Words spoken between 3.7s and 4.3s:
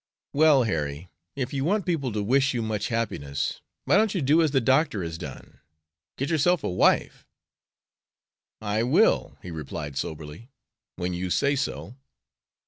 why don't you